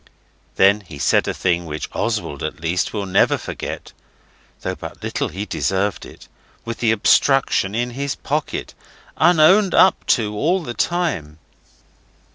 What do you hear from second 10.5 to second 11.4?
the time).